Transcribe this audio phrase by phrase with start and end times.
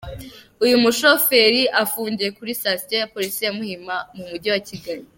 [0.63, 5.03] Uyu mushoferi afungiye kuri sitasiyo ya Polisi ya Muhima mu Mujyi wa Kigali.